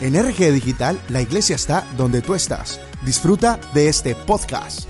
[0.00, 2.80] En RG Digital, la iglesia está donde tú estás.
[3.06, 4.88] Disfruta de este podcast.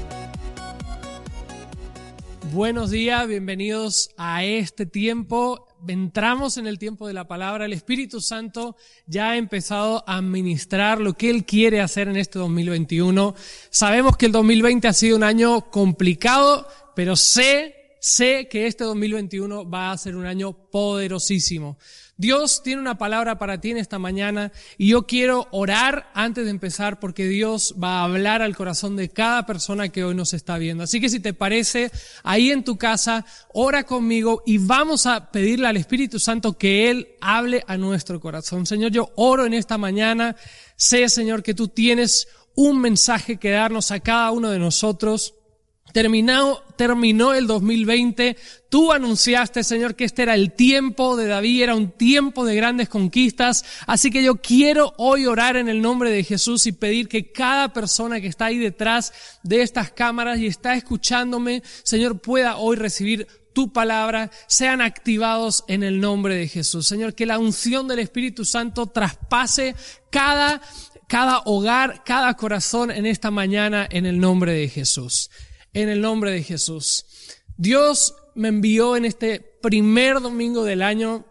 [2.52, 5.68] Buenos días, bienvenidos a este tiempo.
[5.86, 7.66] Entramos en el tiempo de la palabra.
[7.66, 8.76] El Espíritu Santo
[9.06, 13.34] ya ha empezado a administrar lo que Él quiere hacer en este 2021.
[13.68, 19.70] Sabemos que el 2020 ha sido un año complicado, pero sé, sé que este 2021
[19.70, 21.78] va a ser un año poderosísimo.
[22.18, 26.50] Dios tiene una palabra para ti en esta mañana y yo quiero orar antes de
[26.50, 30.58] empezar porque Dios va a hablar al corazón de cada persona que hoy nos está
[30.58, 30.84] viendo.
[30.84, 31.90] Así que si te parece,
[32.24, 37.08] ahí en tu casa, ora conmigo y vamos a pedirle al Espíritu Santo que Él
[37.22, 38.66] hable a nuestro corazón.
[38.66, 40.36] Señor, yo oro en esta mañana.
[40.76, 45.34] Sé, Señor, que tú tienes un mensaje que darnos a cada uno de nosotros.
[45.94, 48.36] Terminó, terminó el 2020.
[48.68, 52.88] Tú anunciaste, Señor, que este era el tiempo de David, era un tiempo de grandes
[52.88, 53.64] conquistas.
[53.86, 57.72] Así que yo quiero hoy orar en el nombre de Jesús y pedir que cada
[57.72, 59.12] persona que está ahí detrás
[59.44, 65.84] de estas cámaras y está escuchándome, Señor, pueda hoy recibir tu palabra, sean activados en
[65.84, 66.88] el nombre de Jesús.
[66.88, 69.76] Señor, que la unción del Espíritu Santo traspase
[70.10, 70.60] cada,
[71.06, 75.30] cada hogar, cada corazón en esta mañana en el nombre de Jesús
[75.74, 77.04] en el nombre de Jesús.
[77.56, 81.26] Dios me envió en este primer domingo del año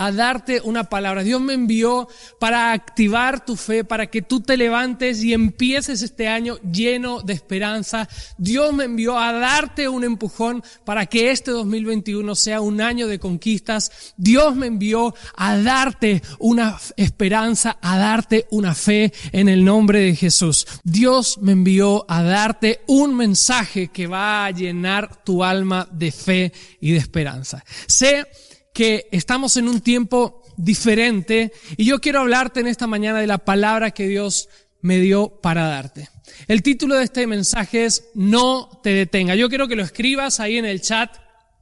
[0.00, 1.22] a darte una palabra.
[1.22, 6.26] Dios me envió para activar tu fe, para que tú te levantes y empieces este
[6.26, 8.08] año lleno de esperanza.
[8.38, 13.18] Dios me envió a darte un empujón para que este 2021 sea un año de
[13.18, 14.14] conquistas.
[14.16, 20.16] Dios me envió a darte una esperanza, a darte una fe en el nombre de
[20.16, 20.66] Jesús.
[20.82, 26.54] Dios me envió a darte un mensaje que va a llenar tu alma de fe
[26.80, 27.62] y de esperanza.
[27.86, 28.26] Sé
[28.72, 33.38] que estamos en un tiempo diferente y yo quiero hablarte en esta mañana de la
[33.38, 34.48] palabra que Dios
[34.80, 36.08] me dio para darte.
[36.48, 39.34] El título de este mensaje es No te detenga.
[39.34, 41.10] Yo quiero que lo escribas ahí en el chat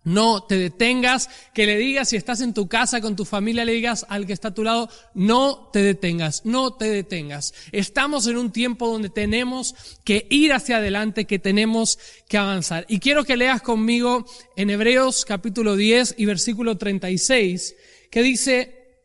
[0.09, 3.73] no te detengas, que le digas si estás en tu casa con tu familia, le
[3.73, 7.55] digas al que está a tu lado, no te detengas, no te detengas.
[7.73, 9.75] Estamos en un tiempo donde tenemos
[10.05, 11.99] que ir hacia adelante, que tenemos
[12.29, 12.87] que avanzar.
[12.89, 14.25] Y quiero que leas conmigo
[14.57, 17.77] en Hebreos capítulo 10 y versículo 36,
[18.11, 19.03] que dice,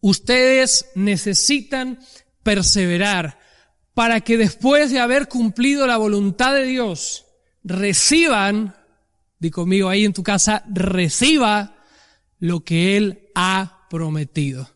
[0.00, 1.98] ustedes necesitan
[2.42, 3.38] perseverar
[3.92, 7.26] para que después de haber cumplido la voluntad de Dios,
[7.64, 8.77] reciban
[9.38, 11.76] di conmigo ahí en tu casa, reciba
[12.38, 14.70] lo que Él ha prometido.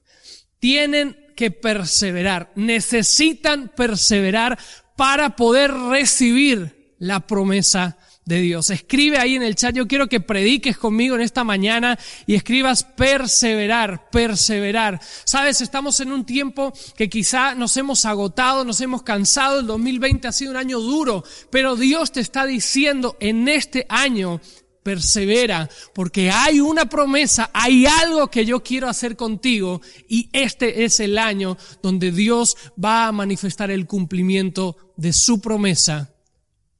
[0.58, 4.58] Tienen que perseverar, necesitan perseverar
[4.96, 8.70] para poder recibir la promesa de Dios.
[8.70, 12.84] Escribe ahí en el chat, yo quiero que prediques conmigo en esta mañana y escribas
[12.84, 15.00] perseverar, perseverar.
[15.24, 20.28] Sabes, estamos en un tiempo que quizá nos hemos agotado, nos hemos cansado, el 2020
[20.28, 24.40] ha sido un año duro, pero Dios te está diciendo en este año,
[24.82, 31.00] persevera, porque hay una promesa, hay algo que yo quiero hacer contigo y este es
[31.00, 36.14] el año donde Dios va a manifestar el cumplimiento de su promesa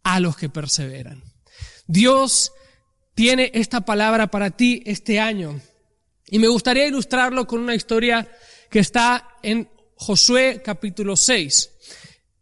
[0.02, 1.31] a los que perseveran.
[1.87, 2.53] Dios
[3.15, 5.60] tiene esta palabra para ti este año.
[6.28, 8.26] Y me gustaría ilustrarlo con una historia
[8.70, 11.70] que está en Josué capítulo 6.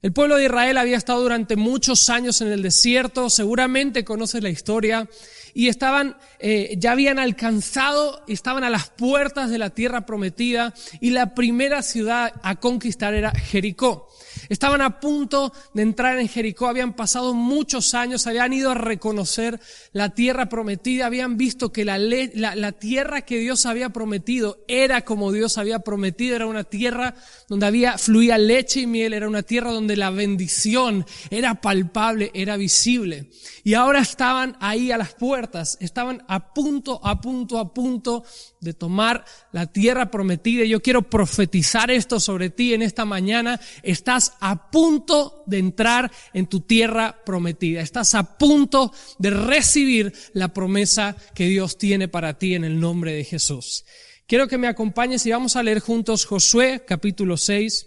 [0.03, 4.49] El pueblo de Israel había estado durante muchos años en el desierto, seguramente conoces la
[4.49, 5.11] historia,
[5.53, 10.73] y estaban, eh, ya habían alcanzado, estaban a las puertas de la tierra prometida,
[11.03, 14.09] y la primera ciudad a conquistar era Jericó.
[14.51, 19.61] Estaban a punto de entrar en Jericó, habían pasado muchos años, habían ido a reconocer
[19.93, 25.31] la tierra prometida, habían visto que la, la, tierra que Dios había prometido era como
[25.31, 27.15] Dios había prometido, era una tierra
[27.49, 32.57] donde había, fluía leche y miel, era una tierra donde la bendición era palpable, era
[32.57, 33.31] visible.
[33.63, 38.25] Y ahora estaban ahí a las puertas, estaban a punto, a punto, a punto
[38.61, 40.65] de tomar la tierra prometida.
[40.65, 43.61] Yo quiero profetizar esto sobre ti en esta mañana.
[43.83, 47.81] Estás a punto de entrar en tu tierra prometida.
[47.81, 53.13] Estás a punto de recibir la promesa que Dios tiene para ti en el nombre
[53.13, 53.85] de Jesús.
[54.27, 57.87] Quiero que me acompañes y vamos a leer juntos Josué capítulo 6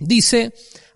[0.00, 0.52] dice,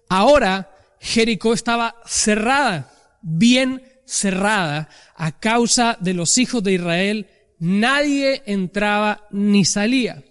[0.09, 0.71] ahora
[1.01, 2.93] Jericó estaba cerrada,
[3.23, 10.25] bien cerrada, a causa de los hijos de Israel, nadie entraba ni salía.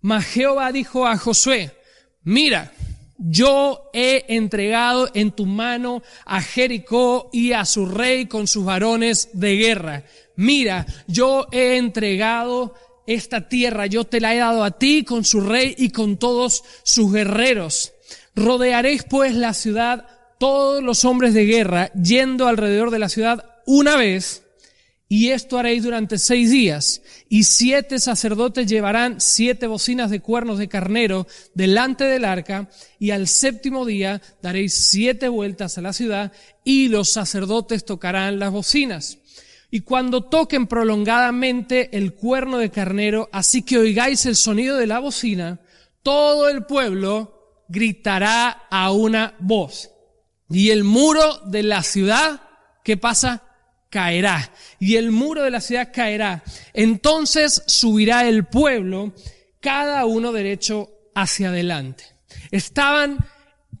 [0.00, 1.72] Mas Jehová dijo a Josué,
[2.22, 2.72] mira,
[3.22, 9.28] yo he entregado en tu mano a Jericó y a su rey con sus varones
[9.34, 10.04] de guerra.
[10.36, 12.74] Mira, yo he entregado
[13.06, 16.64] esta tierra, yo te la he dado a ti con su rey y con todos
[16.82, 17.92] sus guerreros.
[18.34, 20.06] Rodearéis pues la ciudad
[20.38, 24.44] todos los hombres de guerra yendo alrededor de la ciudad una vez
[25.12, 30.68] y esto haréis durante seis días, y siete sacerdotes llevarán siete bocinas de cuernos de
[30.68, 32.70] carnero delante del arca,
[33.00, 36.30] y al séptimo día daréis siete vueltas a la ciudad,
[36.62, 39.18] y los sacerdotes tocarán las bocinas.
[39.68, 45.00] Y cuando toquen prolongadamente el cuerno de carnero, así que oigáis el sonido de la
[45.00, 45.58] bocina,
[46.04, 49.90] todo el pueblo gritará a una voz.
[50.48, 52.42] Y el muro de la ciudad,
[52.84, 53.49] ¿qué pasa?
[53.90, 56.42] Caerá y el muro de la ciudad caerá.
[56.72, 59.12] Entonces subirá el pueblo,
[59.60, 62.04] cada uno derecho hacia adelante.
[62.50, 63.18] Estaban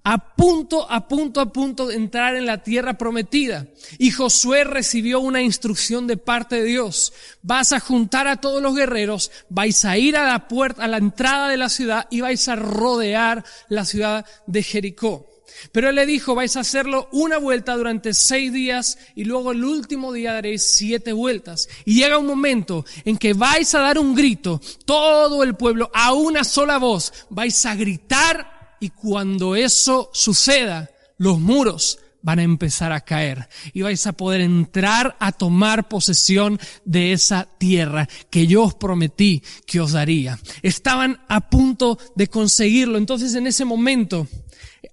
[0.02, 3.66] a punto, a punto, a punto de entrar en la tierra prometida.
[3.98, 7.12] Y Josué recibió una instrucción de parte de Dios.
[7.42, 10.96] Vas a juntar a todos los guerreros, vais a ir a la puerta, a la
[10.96, 15.26] entrada de la ciudad y vais a rodear la ciudad de Jericó.
[15.72, 19.64] Pero él le dijo, vais a hacerlo una vuelta durante seis días y luego el
[19.64, 21.68] último día daréis siete vueltas.
[21.84, 26.12] Y llega un momento en que vais a dar un grito, todo el pueblo, a
[26.12, 32.92] una sola voz, vais a gritar y cuando eso suceda, los muros van a empezar
[32.92, 38.64] a caer y vais a poder entrar a tomar posesión de esa tierra que yo
[38.64, 40.38] os prometí que os daría.
[40.62, 42.98] Estaban a punto de conseguirlo.
[42.98, 44.26] Entonces en ese momento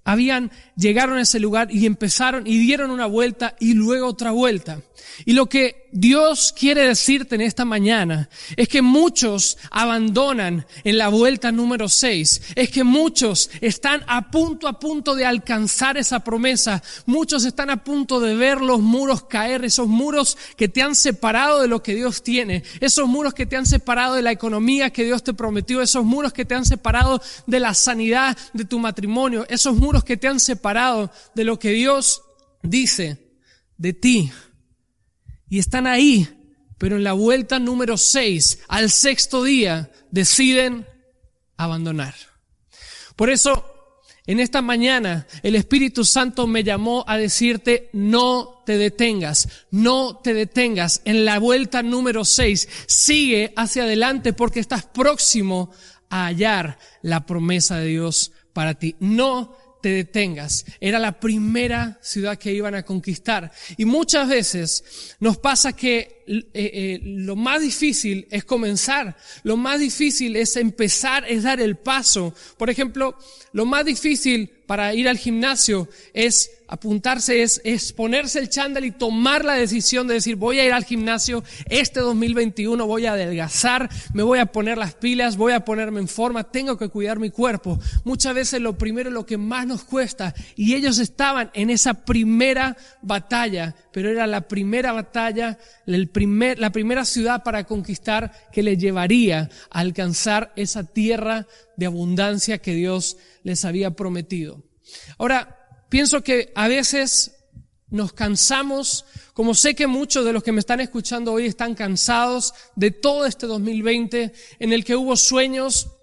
[0.04, 4.82] habían, llegaron a ese lugar y empezaron y dieron una vuelta y luego otra vuelta.
[5.26, 11.10] Y lo que Dios quiere decirte en esta mañana es que muchos abandonan en la
[11.10, 12.42] vuelta número 6.
[12.56, 16.84] Es que muchos están a punto, a punto de alcanzar esa promesa.
[17.06, 21.62] Muchos están a punto de ver los muros caer, esos muros que te han separado
[21.62, 22.64] de lo que Dios tiene.
[22.80, 25.82] Esos muros que te han separado de la economía que Dios te prometió.
[25.82, 29.46] Esos muros que te han separado de la sanidad de tu matrimonio.
[29.50, 32.22] Esos muros que te han separado de lo que Dios
[32.64, 33.18] dice
[33.78, 34.32] de ti
[35.50, 36.28] y están ahí,
[36.78, 40.86] pero en la vuelta número 6, al sexto día, deciden
[41.56, 42.16] abandonar.
[43.16, 43.66] Por eso,
[44.26, 50.34] en esta mañana, el Espíritu Santo me llamó a decirte, no te detengas, no te
[50.34, 51.02] detengas.
[51.06, 55.72] En la vuelta número 6, sigue hacia adelante porque estás próximo
[56.10, 58.96] a hallar la promesa de Dios para ti.
[59.00, 59.56] No
[59.88, 60.66] te detengas.
[60.82, 63.54] Era la primera ciudad que iban a conquistar.
[63.78, 69.80] Y muchas veces nos pasa que eh, eh, lo más difícil es comenzar, lo más
[69.80, 72.34] difícil es empezar, es dar el paso.
[72.58, 73.18] Por ejemplo,
[73.54, 78.92] lo más difícil para ir al gimnasio es apuntarse, es, es ponerse el chándal y
[78.92, 83.90] tomar la decisión de decir voy a ir al gimnasio este 2021, voy a adelgazar,
[84.14, 87.30] me voy a poner las pilas, voy a ponerme en forma, tengo que cuidar mi
[87.30, 87.80] cuerpo.
[88.04, 92.76] Muchas veces lo primero, lo que más nos cuesta, y ellos estaban en esa primera
[93.02, 96.10] batalla, pero era la primera batalla, el
[96.58, 102.74] la primera ciudad para conquistar que les llevaría a alcanzar esa tierra de abundancia que
[102.74, 104.64] Dios les había prometido.
[105.18, 107.34] Ahora, pienso que a veces
[107.90, 112.54] nos cansamos, como sé que muchos de los que me están escuchando hoy están cansados
[112.76, 115.97] de todo este 2020 en el que hubo sueños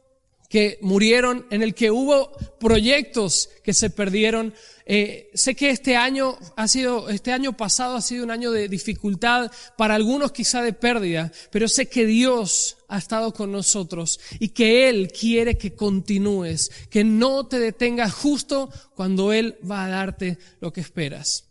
[0.54, 2.30] que murieron, en el que hubo
[2.60, 4.54] proyectos que se perdieron.
[4.86, 8.68] Eh, sé que este año ha sido, este año pasado ha sido un año de
[8.68, 14.50] dificultad, para algunos quizá de pérdida, pero sé que Dios ha estado con nosotros y
[14.50, 20.38] que Él quiere que continúes, que no te detengas justo cuando Él va a darte
[20.60, 21.48] lo que esperas.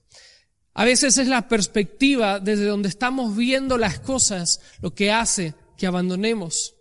[0.75, 5.87] A veces es la perspectiva desde donde estamos viendo las cosas lo que hace que
[5.87, 6.75] abandonemos.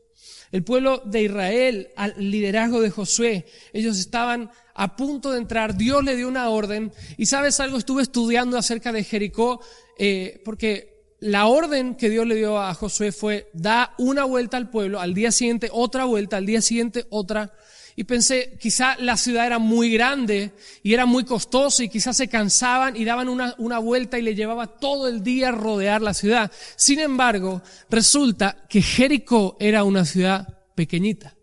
[0.53, 6.05] El pueblo de Israel, al liderazgo de Josué, ellos estaban a punto de entrar, Dios
[6.05, 9.61] le dio una orden, y sabes algo, estuve estudiando acerca de Jericó,
[9.99, 10.92] eh, porque
[11.23, 15.15] la orden que Dios le dio a Josué fue, da una vuelta al pueblo, al
[15.15, 17.53] día siguiente otra vuelta, al día siguiente otra,
[17.95, 20.53] y pensé, quizá la ciudad era muy grande
[20.83, 24.35] y era muy costosa y quizás se cansaban y daban una, una vuelta y le
[24.35, 26.51] llevaba todo el día rodear la ciudad.
[26.75, 31.37] Sin embargo, resulta que Jericó era una ciudad pequeñita.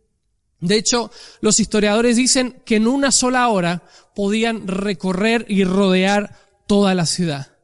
[0.59, 1.09] De hecho,
[1.39, 3.83] los historiadores dicen que en una sola hora
[4.13, 6.35] podían recorrer y rodear
[6.67, 7.58] toda la ciudad.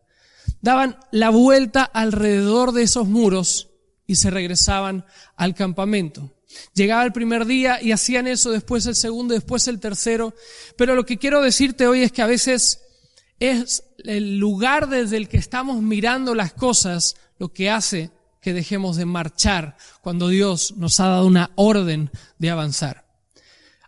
[0.61, 3.69] Daban la vuelta alrededor de esos muros
[4.07, 6.31] y se regresaban al campamento.
[6.73, 10.33] Llegaba el primer día y hacían eso, después el segundo, después el tercero.
[10.77, 12.81] Pero lo que quiero decirte hoy es que a veces
[13.39, 18.11] es el lugar desde el que estamos mirando las cosas lo que hace
[18.41, 23.05] que dejemos de marchar cuando Dios nos ha dado una orden de avanzar.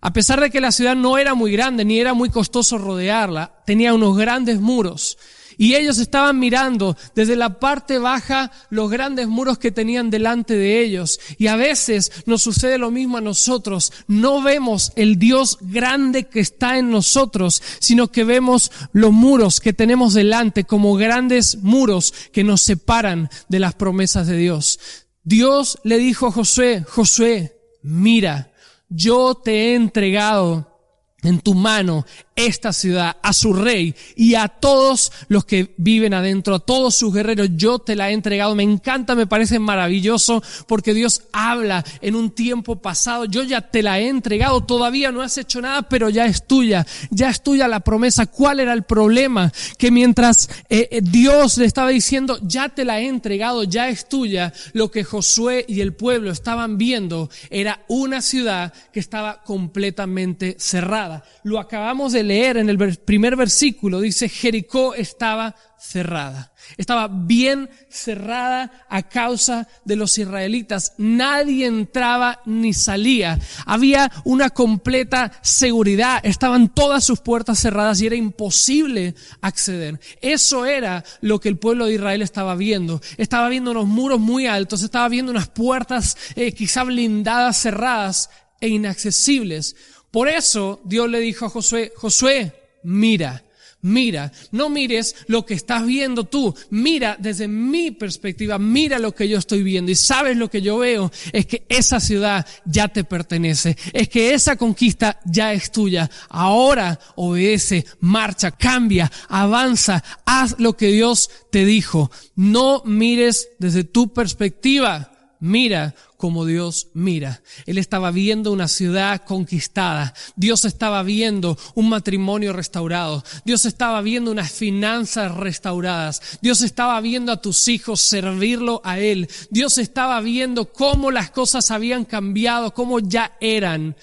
[0.02, 3.62] A pesar de que la ciudad no era muy grande ni era muy costoso rodearla,
[3.66, 5.18] tenía unos grandes muros
[5.58, 10.82] y ellos estaban mirando desde la parte baja los grandes muros que tenían delante de
[10.82, 11.20] ellos.
[11.38, 13.92] Y a veces nos sucede lo mismo a nosotros.
[14.08, 19.74] No vemos el Dios grande que está en nosotros, sino que vemos los muros que
[19.74, 24.80] tenemos delante como grandes muros que nos separan de las promesas de Dios.
[25.24, 28.52] Dios le dijo a Josué, Josué, mira,
[28.90, 30.80] yo te he entregado
[31.24, 32.06] en tu mano
[32.38, 37.13] esta ciudad, a su rey y a todos los que viven adentro, a todos sus
[37.13, 37.50] guerreros.
[37.56, 38.56] Yo te la he entregado.
[38.56, 43.25] Me encanta, me parece maravilloso porque Dios habla en un tiempo pasado.
[43.25, 44.63] Yo ya te la he entregado.
[44.63, 46.86] Todavía no has hecho nada, pero ya es tuya.
[47.10, 48.27] Ya es tuya la promesa.
[48.27, 49.51] ¿Cuál era el problema?
[49.77, 54.08] Que mientras eh, eh, Dios le estaba diciendo, ya te la he entregado, ya es
[54.08, 60.56] tuya, lo que Josué y el pueblo estaban viendo era una ciudad que estaba completamente
[60.60, 61.24] cerrada.
[61.44, 66.53] Lo acabamos de leer en el primer versículo, dice, Jericó estaba cerrada.
[66.75, 70.93] Estaba bien cerrada a causa de los israelitas.
[70.98, 73.39] Nadie entraba ni salía.
[73.65, 76.19] Había una completa seguridad.
[76.24, 80.00] Estaban todas sus puertas cerradas y era imposible acceder.
[80.22, 83.01] Eso era lo que el pueblo de Israel estaba viendo.
[83.17, 88.29] Estaba viendo unos muros muy altos, estaba viendo unas puertas eh, quizá blindadas, cerradas
[88.60, 89.75] e inaccesibles.
[90.12, 93.44] Por eso Dios le dijo a Josué, Josué, mira,
[93.82, 99.28] mira, no mires lo que estás viendo tú, mira desde mi perspectiva, mira lo que
[99.28, 103.04] yo estoy viendo y sabes lo que yo veo, es que esa ciudad ya te
[103.04, 106.10] pertenece, es que esa conquista ya es tuya.
[106.30, 112.12] Ahora obedece, marcha, cambia, avanza, haz lo que Dios te dijo.
[112.36, 117.41] No mires desde tu perspectiva, mira como Dios mira.
[117.65, 120.13] Él estaba viendo una ciudad conquistada.
[120.36, 123.24] Dios estaba viendo un matrimonio restaurado.
[123.46, 126.39] Dios estaba viendo unas finanzas restauradas.
[126.41, 129.29] Dios estaba viendo a tus hijos servirlo a Él.
[129.50, 133.96] Dios estaba viendo cómo las cosas habían cambiado, cómo ya eran.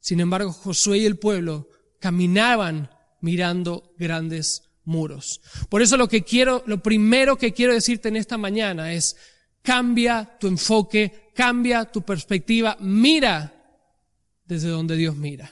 [0.00, 1.68] Sin embargo, Josué y el pueblo
[2.00, 5.40] caminaban mirando grandes muros.
[5.68, 9.16] Por eso lo que quiero, lo primero que quiero decirte en esta mañana es,
[9.62, 13.52] cambia tu enfoque, cambia tu perspectiva, mira
[14.44, 15.50] desde donde Dios mira.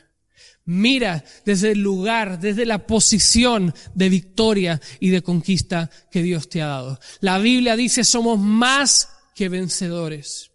[0.67, 6.63] Mira desde el lugar, desde la posición de victoria y de conquista que Dios te
[6.63, 7.01] ha dado.
[7.21, 10.51] La Biblia dice somos más que vencedores.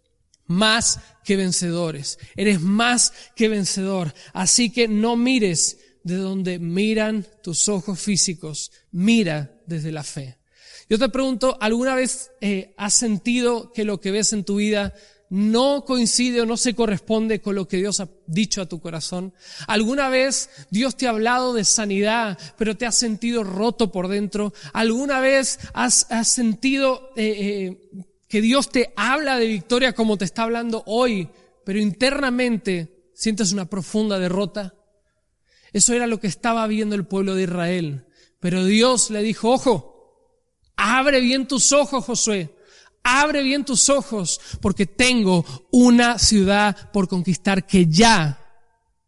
[0.46, 2.18] Más que vencedores.
[2.36, 4.14] Eres más que vencedor.
[4.32, 8.70] Así que no mires de donde miran tus ojos físicos.
[8.92, 10.38] Mira desde la fe.
[10.88, 14.94] Yo te pregunto, ¿alguna vez eh, has sentido que lo que ves en tu vida
[15.28, 19.34] no coincide o no se corresponde con lo que Dios ha dicho a tu corazón?
[19.66, 24.52] ¿Alguna vez Dios te ha hablado de sanidad, pero te has sentido roto por dentro?
[24.72, 30.44] ¿Alguna vez has, sentido eh, eh, que Dios te habla de victoria como te está
[30.44, 31.28] hablando hoy,
[31.64, 34.74] pero internamente sientes una profunda derrota?
[35.72, 38.06] Eso era lo que estaba viendo el pueblo de Israel.
[38.38, 39.95] Pero Dios le dijo, ojo,
[40.76, 42.54] Abre bien tus ojos, Josué.
[43.02, 48.38] Abre bien tus ojos porque tengo una ciudad por conquistar que ya,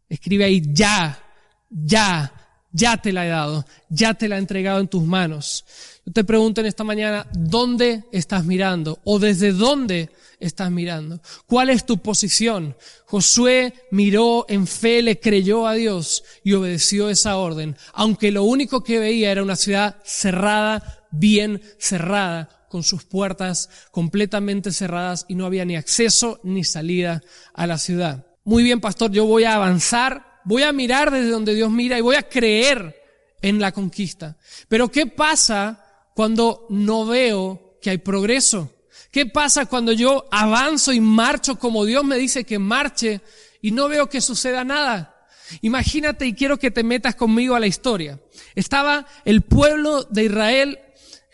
[0.09, 1.21] escribe ahí, ya,
[1.69, 2.33] ya,
[2.73, 5.65] ya te la he dado, ya te la he entregado en tus manos.
[6.07, 9.01] Yo te pregunto en esta mañana, ¿dónde estás mirando?
[9.05, 11.21] ¿O desde dónde estás mirando?
[11.47, 12.77] ¿Cuál es tu posición?
[13.07, 18.85] Josué miró en fe, le creyó a Dios y obedeció esa orden, aunque lo único
[18.85, 25.47] que veía era una ciudad cerrada, bien cerrada, con sus puertas completamente cerradas y no
[25.47, 27.23] había ni acceso ni salida
[27.55, 28.27] a la ciudad.
[28.45, 32.03] Muy bien, pastor, yo voy a avanzar, voy a mirar desde donde Dios mira y
[32.03, 32.97] voy a creer
[33.43, 34.37] en la conquista.
[34.69, 35.85] Pero ¿qué pasa
[36.15, 38.75] cuando no veo que hay progreso?
[39.11, 43.21] ¿Qué pasa cuando yo avanzo y marcho como Dios me dice que marche
[43.63, 45.15] y no veo que suceda nada?
[45.63, 48.21] Imagínate y quiero que te metas conmigo a la historia.
[48.55, 50.79] Estaba el pueblo de Israel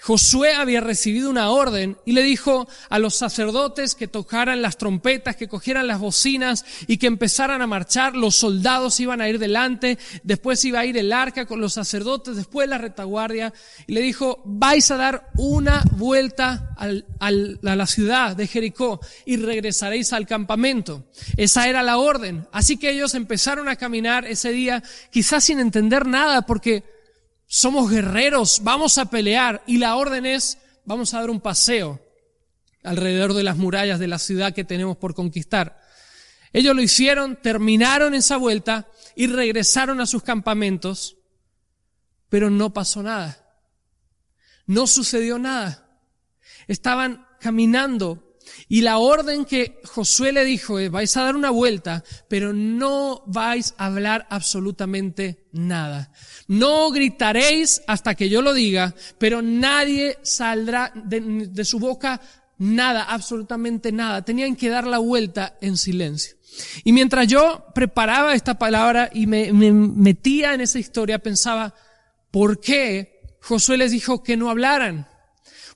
[0.04, 5.34] Josué había recibido una orden y le dijo a los sacerdotes que tocaran las trompetas,
[5.34, 8.14] que cogieran las bocinas y que empezaran a marchar.
[8.14, 12.36] Los soldados iban a ir delante, después iba a ir el arca con los sacerdotes,
[12.36, 13.54] después la retaguardia.
[13.86, 19.00] Y le dijo, vais a dar una vuelta al, al, a la ciudad de Jericó
[19.24, 21.06] y regresaréis al campamento.
[21.38, 22.46] Esa era la orden.
[22.52, 26.93] Así que ellos empezaron a caminar ese día, quizás sin entender nada, porque
[27.46, 32.00] somos guerreros, vamos a pelear y la orden es, vamos a dar un paseo
[32.82, 35.80] alrededor de las murallas de la ciudad que tenemos por conquistar.
[36.52, 41.16] Ellos lo hicieron, terminaron esa vuelta y regresaron a sus campamentos,
[42.28, 43.40] pero no pasó nada.
[44.66, 46.00] No sucedió nada.
[46.68, 48.34] Estaban caminando
[48.68, 53.22] y la orden que Josué le dijo es, vais a dar una vuelta, pero no
[53.26, 56.12] vais a hablar absolutamente nada.
[56.46, 62.20] No gritaréis hasta que yo lo diga, pero nadie saldrá de, su boca
[62.58, 64.24] nada, absolutamente nada.
[64.24, 66.36] Tenían que dar la vuelta en silencio.
[66.84, 71.74] Y mientras yo preparaba esta palabra y me, me metía en esa historia, pensaba,
[72.30, 75.08] ¿por qué Josué les dijo que no hablaran?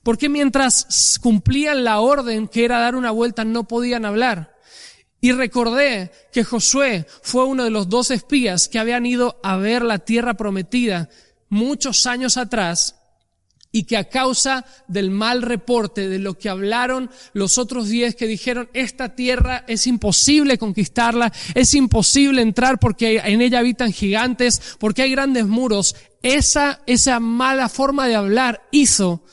[0.03, 4.55] Porque mientras cumplían la orden que era dar una vuelta no podían hablar.
[5.21, 9.83] Y recordé que Josué fue uno de los dos espías que habían ido a ver
[9.83, 11.09] la tierra prometida
[11.49, 12.95] muchos años atrás
[13.71, 18.25] y que a causa del mal reporte de lo que hablaron los otros diez que
[18.25, 25.03] dijeron esta tierra es imposible conquistarla, es imposible entrar porque en ella habitan gigantes, porque
[25.03, 29.23] hay grandes muros, esa, esa mala forma de hablar hizo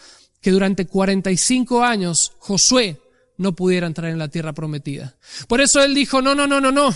[0.43, 3.01] que durante 45 años Josué
[3.39, 5.15] no pudiera entrar en la tierra prometida.
[5.49, 6.95] Por eso él dijo, no, no, no, no, no.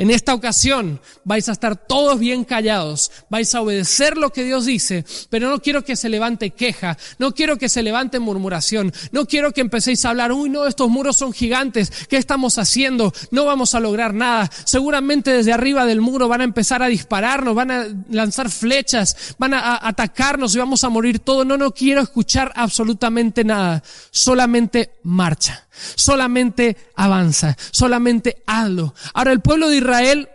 [0.00, 4.64] En esta ocasión vais a estar todos bien callados, vais a obedecer lo que Dios
[4.64, 9.26] dice, pero no quiero que se levante queja, no quiero que se levante murmuración, no
[9.26, 13.12] quiero que empecéis a hablar, uy, no, estos muros son gigantes, ¿qué estamos haciendo?
[13.30, 14.50] No vamos a lograr nada.
[14.64, 19.52] Seguramente desde arriba del muro van a empezar a dispararnos, van a lanzar flechas, van
[19.52, 21.44] a, atacarnos y vamos a morir todos.
[21.44, 28.94] No, no quiero escuchar absolutamente nada, solamente marcha solamente avanza, solamente hazlo.
[29.14, 30.28] Ahora el pueblo de Israel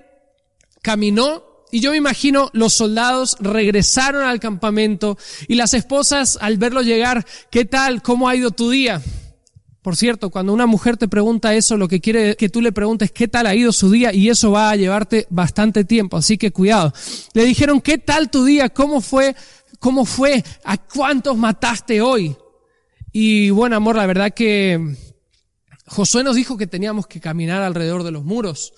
[0.81, 6.81] caminó y yo me imagino los soldados regresaron al campamento y las esposas al verlo
[6.81, 8.01] llegar, ¿qué tal?
[8.01, 9.01] ¿Cómo ha ido tu día?
[9.81, 13.11] Por cierto, cuando una mujer te pregunta eso, lo que quiere que tú le preguntes
[13.11, 16.51] qué tal ha ido su día y eso va a llevarte bastante tiempo, así que
[16.51, 16.91] cuidado.
[17.33, 18.69] Le dijeron, ¿qué tal tu día?
[18.69, 19.35] ¿Cómo fue?
[19.77, 20.43] ¿Cómo fue?
[20.63, 22.35] ¿A cuántos mataste hoy?
[23.11, 24.95] Y bueno, amor, la verdad que
[25.87, 28.73] Josué nos dijo que teníamos que caminar alrededor de los muros,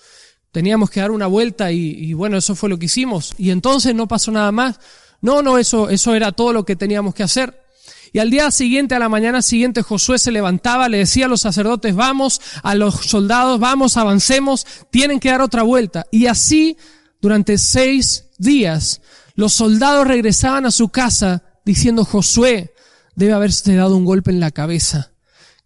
[0.52, 3.34] teníamos que dar una vuelta y, y, bueno, eso fue lo que hicimos.
[3.38, 4.78] Y entonces no pasó nada más.
[5.20, 7.68] No, no, eso, eso era todo lo que teníamos que hacer.
[8.12, 11.42] Y al día siguiente, a la mañana siguiente, Josué se levantaba, le decía a los
[11.42, 16.06] sacerdotes, vamos, a los soldados, vamos, avancemos, tienen que dar otra vuelta.
[16.10, 16.76] Y así,
[17.20, 19.02] durante seis días,
[19.34, 22.72] los soldados regresaban a su casa diciendo, Josué,
[23.14, 25.12] debe haberse dado un golpe en la cabeza.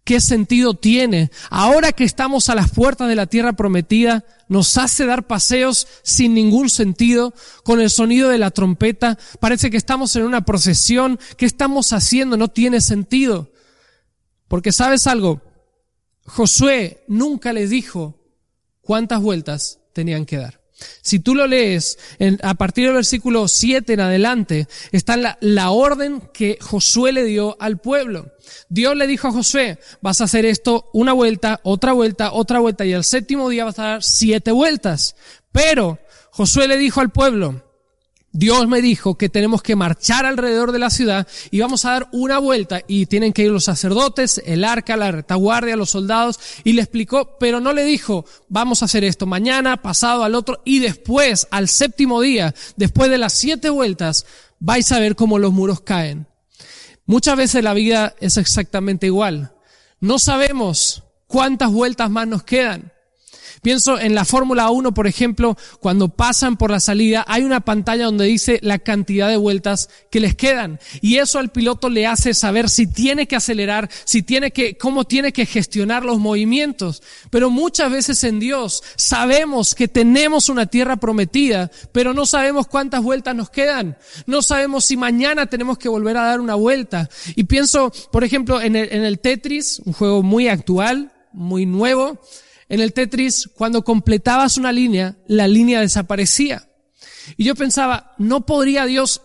[0.03, 1.31] ¿Qué sentido tiene?
[1.49, 6.33] Ahora que estamos a las puertas de la tierra prometida, nos hace dar paseos sin
[6.33, 9.17] ningún sentido, con el sonido de la trompeta.
[9.39, 11.19] Parece que estamos en una procesión.
[11.37, 12.35] ¿Qué estamos haciendo?
[12.35, 13.51] No tiene sentido.
[14.49, 15.41] Porque sabes algo,
[16.25, 18.19] Josué nunca les dijo
[18.81, 20.62] cuántas vueltas tenían que dar.
[21.01, 21.97] Si tú lo lees,
[22.41, 27.57] a partir del versículo 7 en adelante, está la, la orden que Josué le dio
[27.59, 28.31] al pueblo.
[28.69, 32.85] Dios le dijo a Josué, vas a hacer esto una vuelta, otra vuelta, otra vuelta,
[32.85, 35.15] y el séptimo día vas a dar siete vueltas.
[35.51, 35.99] Pero
[36.31, 37.63] Josué le dijo al pueblo,
[38.35, 42.09] Dios me dijo que tenemos que marchar alrededor de la ciudad y vamos a dar
[42.11, 46.73] una vuelta y tienen que ir los sacerdotes, el arca, la retaguardia, los soldados y
[46.73, 50.79] le explicó, pero no le dijo, vamos a hacer esto mañana, pasado al otro y
[50.79, 54.25] después, al séptimo día, después de las siete vueltas,
[54.59, 56.25] vais a ver cómo los muros caen.
[57.05, 59.53] Muchas veces la vida es exactamente igual.
[59.99, 62.92] No sabemos cuántas vueltas más nos quedan.
[63.63, 68.05] Pienso en la Fórmula 1, por ejemplo, cuando pasan por la salida, hay una pantalla
[68.05, 70.81] donde dice la cantidad de vueltas que les quedan.
[70.99, 75.05] Y eso al piloto le hace saber si tiene que acelerar, si tiene que, cómo
[75.05, 77.01] tiene que gestionar los movimientos.
[77.29, 83.01] Pero muchas veces en Dios sabemos que tenemos una tierra prometida, pero no sabemos cuántas
[83.01, 83.97] vueltas nos quedan.
[84.25, 87.09] No sabemos si mañana tenemos que volver a dar una vuelta.
[87.37, 92.19] Y pienso, por ejemplo, en el, en el Tetris, un juego muy actual, muy nuevo,
[92.69, 96.69] en el Tetris, cuando completabas una línea, la línea desaparecía.
[97.37, 99.21] Y yo pensaba, no podría Dios,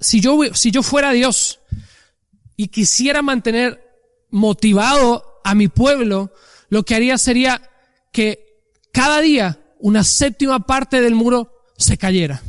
[0.00, 1.60] si yo, si yo fuera Dios,
[2.56, 3.82] y quisiera mantener
[4.30, 6.32] motivado a mi pueblo,
[6.68, 7.70] lo que haría sería
[8.12, 8.62] que
[8.92, 12.42] cada día una séptima parte del muro se cayera.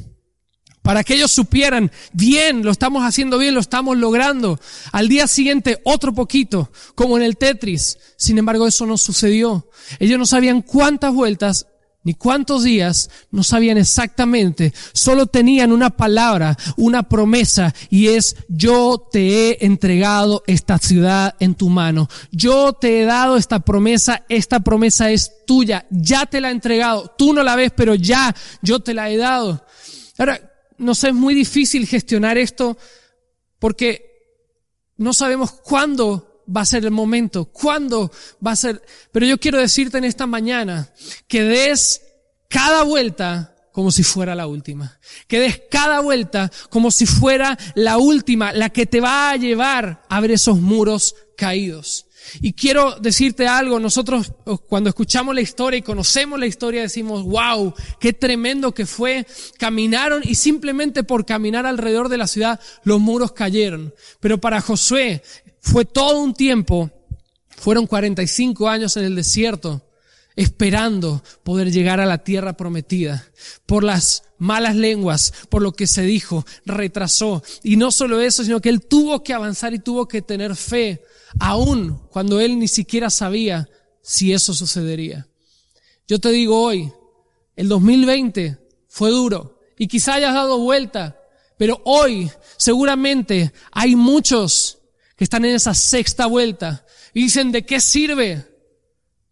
[0.87, 4.57] Para que ellos supieran, bien, lo estamos haciendo bien, lo estamos logrando.
[4.93, 7.97] Al día siguiente, otro poquito, como en el Tetris.
[8.15, 9.69] Sin embargo, eso no sucedió.
[9.99, 11.67] Ellos no sabían cuántas vueltas
[12.05, 19.09] ni cuántos días, no sabían exactamente, solo tenían una palabra, una promesa, y es, yo
[19.11, 24.61] te he entregado esta ciudad en tu mano, yo te he dado esta promesa, esta
[24.61, 28.79] promesa es tuya, ya te la he entregado, tú no la ves, pero ya yo
[28.79, 29.65] te la he dado.
[30.17, 30.39] Ahora,
[30.77, 32.77] no sé, es muy difícil gestionar esto
[33.59, 34.07] porque
[34.97, 38.11] no sabemos cuándo va a ser el momento, cuándo
[38.45, 38.81] va a ser.
[39.11, 40.91] Pero yo quiero decirte en esta mañana
[41.27, 42.01] que des
[42.49, 44.99] cada vuelta como si fuera la última.
[45.27, 50.03] Que des cada vuelta como si fuera la última, la que te va a llevar
[50.09, 52.06] a ver esos muros caídos.
[52.41, 54.31] Y quiero decirte algo, nosotros
[54.67, 59.25] cuando escuchamos la historia y conocemos la historia decimos, wow, qué tremendo que fue.
[59.57, 63.93] Caminaron y simplemente por caminar alrededor de la ciudad los muros cayeron.
[64.19, 65.21] Pero para Josué
[65.59, 66.91] fue todo un tiempo,
[67.49, 69.83] fueron 45 años en el desierto,
[70.35, 73.27] esperando poder llegar a la tierra prometida.
[73.65, 77.43] Por las malas lenguas, por lo que se dijo, retrasó.
[77.63, 81.03] Y no solo eso, sino que él tuvo que avanzar y tuvo que tener fe,
[81.39, 83.67] aún cuando él ni siquiera sabía
[84.01, 85.27] si eso sucedería.
[86.07, 86.91] Yo te digo hoy,
[87.55, 91.19] el 2020 fue duro y quizá hayas dado vuelta,
[91.57, 94.79] pero hoy seguramente hay muchos
[95.15, 98.45] que están en esa sexta vuelta y dicen, ¿de qué sirve?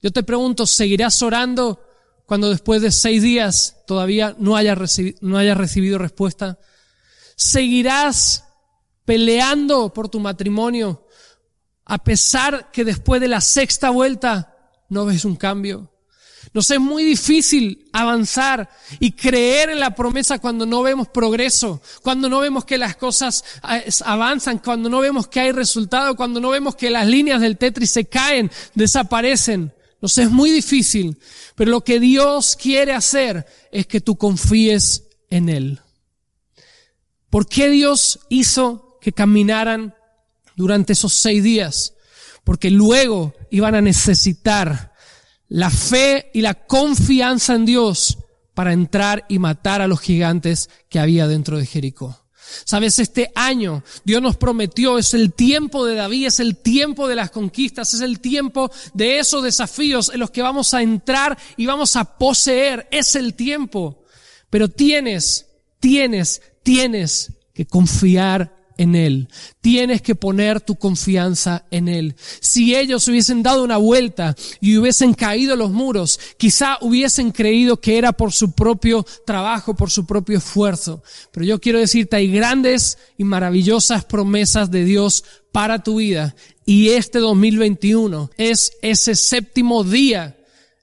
[0.01, 1.81] Yo te pregunto, ¿seguirás orando
[2.25, 6.59] cuando después de seis días todavía no hayas recibido, no hayas recibido respuesta?
[7.35, 8.43] ¿Seguirás
[9.05, 11.04] peleando por tu matrimonio
[11.85, 14.57] a pesar que después de la sexta vuelta
[14.89, 15.91] no ves un cambio?
[16.53, 18.69] Nos es muy difícil avanzar
[18.99, 23.43] y creer en la promesa cuando no vemos progreso, cuando no vemos que las cosas
[23.69, 27.57] eh, avanzan, cuando no vemos que hay resultado, cuando no vemos que las líneas del
[27.57, 29.73] Tetris se caen, desaparecen.
[30.01, 31.17] Nos es muy difícil,
[31.55, 35.79] pero lo que Dios quiere hacer es que tú confíes en Él.
[37.29, 39.94] ¿Por qué Dios hizo que caminaran
[40.55, 41.93] durante esos seis días?
[42.43, 44.93] Porque luego iban a necesitar
[45.47, 48.17] la fe y la confianza en Dios
[48.53, 52.25] para entrar y matar a los gigantes que había dentro de Jericó.
[52.63, 57.15] Sabes, este año Dios nos prometió, es el tiempo de David, es el tiempo de
[57.15, 61.65] las conquistas, es el tiempo de esos desafíos en los que vamos a entrar y
[61.65, 64.03] vamos a poseer, es el tiempo.
[64.49, 65.47] Pero tienes,
[65.79, 69.27] tienes, tienes que confiar en Él.
[69.61, 72.15] Tienes que poner tu confianza en Él.
[72.39, 77.97] Si ellos hubiesen dado una vuelta y hubiesen caído los muros, quizá hubiesen creído que
[77.97, 81.03] era por su propio trabajo, por su propio esfuerzo.
[81.31, 86.35] Pero yo quiero decirte, hay grandes y maravillosas promesas de Dios para tu vida.
[86.65, 90.37] Y este 2021 es ese séptimo día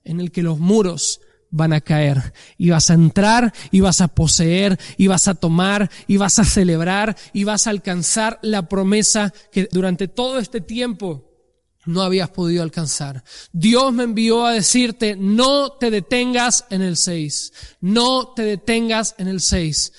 [0.04, 1.21] en el que los muros
[1.52, 2.32] van a caer.
[2.58, 6.44] Y vas a entrar y vas a poseer y vas a tomar y vas a
[6.44, 11.28] celebrar y vas a alcanzar la promesa que durante todo este tiempo
[11.84, 13.22] no habías podido alcanzar.
[13.52, 17.52] Dios me envió a decirte, no te detengas en el 6.
[17.80, 19.92] No te detengas en el 6.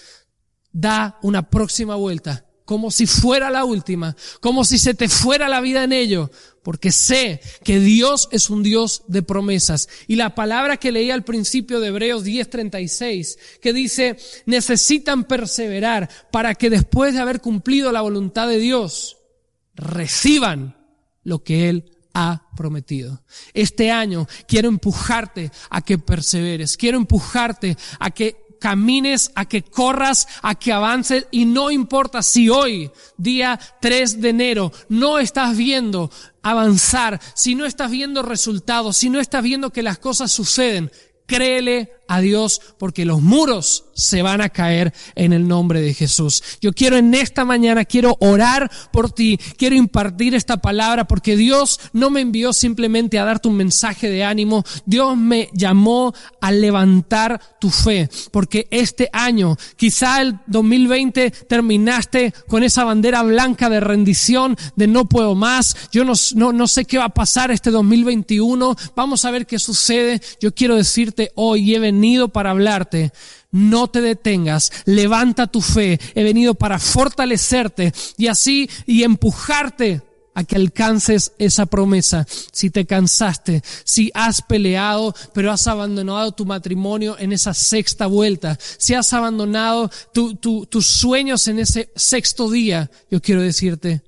[0.71, 5.59] Da una próxima vuelta como si fuera la última, como si se te fuera la
[5.59, 6.31] vida en ello,
[6.63, 9.89] porque sé que Dios es un Dios de promesas.
[10.07, 16.55] Y la palabra que leí al principio de Hebreos 10:36, que dice, necesitan perseverar para
[16.55, 19.17] que después de haber cumplido la voluntad de Dios,
[19.75, 20.77] reciban
[21.23, 23.23] lo que Él ha prometido.
[23.53, 30.25] Este año quiero empujarte a que perseveres, quiero empujarte a que camines, a que corras,
[30.41, 36.09] a que avances y no importa si hoy, día 3 de enero, no estás viendo
[36.41, 40.93] avanzar, si no estás viendo resultados, si no estás viendo que las cosas suceden,
[41.25, 46.43] créele a Dios porque los muros se van a caer en el nombre de Jesús.
[46.61, 51.79] Yo quiero en esta mañana, quiero orar por ti, quiero impartir esta palabra porque Dios
[51.93, 57.39] no me envió simplemente a darte un mensaje de ánimo, Dios me llamó a levantar
[57.59, 64.57] tu fe, porque este año, quizá el 2020 terminaste con esa bandera blanca de rendición,
[64.75, 68.75] de no puedo más, yo no, no, no sé qué va a pasar este 2021,
[68.95, 73.11] vamos a ver qué sucede, yo quiero decirte hoy, lleven venido para hablarte.
[73.51, 75.99] No te detengas, levanta tu fe.
[76.15, 80.01] He venido para fortalecerte y así y empujarte
[80.35, 82.25] a que alcances esa promesa.
[82.51, 88.57] Si te cansaste, si has peleado, pero has abandonado tu matrimonio en esa sexta vuelta,
[88.77, 94.01] si has abandonado tus sueños en ese sexto día, yo quiero decirte,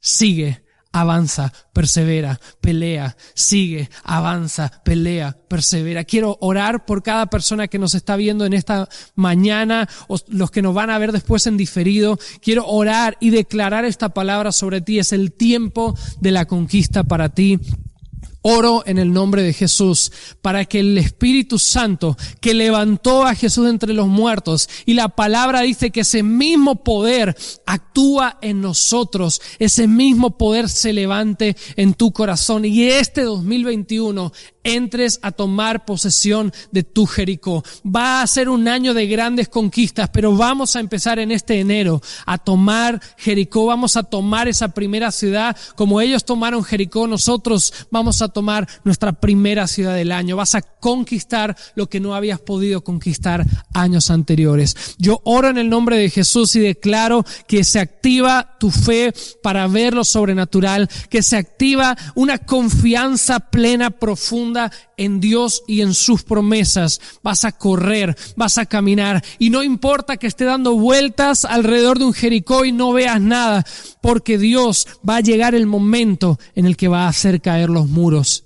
[0.00, 6.04] sigue avanza, persevera, pelea, sigue, avanza, pelea, persevera.
[6.04, 10.62] Quiero orar por cada persona que nos está viendo en esta mañana o los que
[10.62, 12.18] nos van a ver después en diferido.
[12.40, 14.98] Quiero orar y declarar esta palabra sobre ti.
[14.98, 17.60] Es el tiempo de la conquista para ti.
[18.50, 23.68] Oro en el nombre de Jesús para que el Espíritu Santo que levantó a Jesús
[23.68, 29.86] entre los muertos y la palabra dice que ese mismo poder actúa en nosotros, ese
[29.86, 34.32] mismo poder se levante en tu corazón y este 2021
[34.64, 37.62] entres a tomar posesión de tu Jericó.
[37.84, 42.02] Va a ser un año de grandes conquistas, pero vamos a empezar en este enero
[42.26, 48.20] a tomar Jericó, vamos a tomar esa primera ciudad como ellos tomaron Jericó, nosotros vamos
[48.20, 48.37] a tomar
[48.84, 50.36] nuestra primera ciudad del año.
[50.36, 54.76] Vas a conquistar lo que no habías podido conquistar años anteriores.
[54.98, 59.66] Yo oro en el nombre de Jesús y declaro que se activa tu fe para
[59.66, 66.22] ver lo sobrenatural, que se activa una confianza plena, profunda, en Dios y en sus
[66.24, 67.00] promesas.
[67.22, 72.04] Vas a correr, vas a caminar y no importa que esté dando vueltas alrededor de
[72.04, 73.64] un Jericó y no veas nada,
[74.00, 77.88] porque Dios va a llegar el momento en el que va a hacer caer los
[77.88, 78.44] muros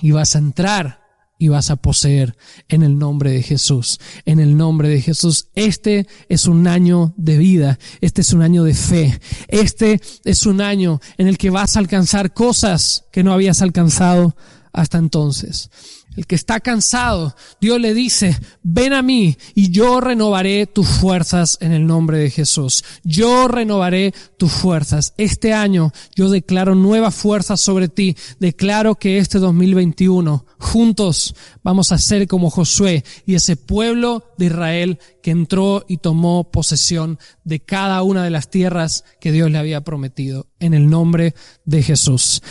[0.00, 1.02] y vas a entrar
[1.42, 2.36] y vas a poseer
[2.68, 3.98] en el nombre de Jesús.
[4.26, 5.48] En el nombre de Jesús.
[5.56, 7.80] Este es un año de vida.
[8.00, 9.20] Este es un año de fe.
[9.48, 14.36] Este es un año en el que vas a alcanzar cosas que no habías alcanzado
[14.72, 15.68] hasta entonces.
[16.14, 21.56] El que está cansado, Dios le dice, ven a mí y yo renovaré tus fuerzas
[21.62, 22.84] en el nombre de Jesús.
[23.02, 25.14] Yo renovaré tus fuerzas.
[25.16, 28.14] Este año yo declaro nuevas fuerzas sobre ti.
[28.40, 34.98] Declaro que este 2021 juntos vamos a ser como Josué y ese pueblo de Israel
[35.22, 39.82] que entró y tomó posesión de cada una de las tierras que Dios le había
[39.82, 42.42] prometido en el nombre de Jesús.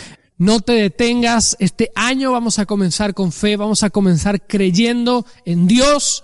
[0.42, 1.56] No te detengas.
[1.60, 6.24] Este año vamos a comenzar con fe, vamos a comenzar creyendo en Dios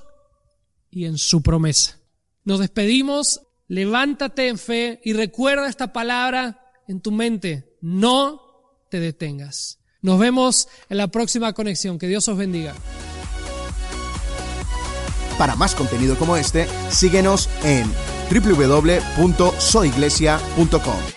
[0.90, 2.00] y en su promesa.
[2.44, 3.42] Nos despedimos.
[3.68, 7.78] Levántate en fe y recuerda esta palabra en tu mente.
[7.80, 8.42] No
[8.90, 9.78] te detengas.
[10.02, 12.00] Nos vemos en la próxima conexión.
[12.00, 12.74] Que Dios os bendiga.
[15.38, 17.86] Para más contenido como este, síguenos en
[18.32, 21.17] www.soiglesia.com.